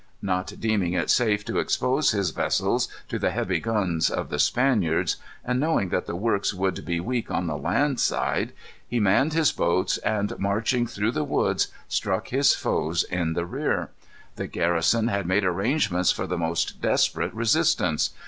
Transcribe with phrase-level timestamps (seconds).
[0.23, 5.17] Not deeming it safe to expose his vessels to the heavy guns of the Spaniards,
[5.45, 8.51] and knowing that the works would be weak on the land side,
[8.87, 13.91] he manned his boats, and marching through the woods struck his foes in the rear.
[14.37, 18.09] The garrison had made arrangements for the most desperate resistance.